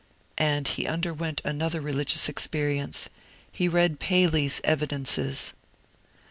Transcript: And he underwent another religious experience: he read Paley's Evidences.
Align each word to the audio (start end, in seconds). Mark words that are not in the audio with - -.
And 0.39 0.67
he 0.67 0.87
underwent 0.87 1.41
another 1.45 1.79
religious 1.79 2.27
experience: 2.27 3.07
he 3.51 3.67
read 3.67 3.99
Paley's 3.99 4.59
Evidences. 4.63 5.53